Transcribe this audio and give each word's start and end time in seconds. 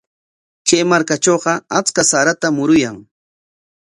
Kay 0.67 0.83
markatrawqa 0.91 1.53
achka 1.79 2.01
saratam 2.11 2.53
muruyan. 2.57 2.97